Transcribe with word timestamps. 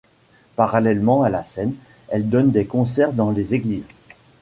Parallèlement 0.55 1.21
à 1.21 1.29
la 1.29 1.43
scène, 1.43 1.75
elle 2.07 2.27
donne 2.27 2.49
des 2.49 2.65
concerts 2.65 3.13
dans 3.13 3.29
les 3.29 3.53
églises. 3.53 3.87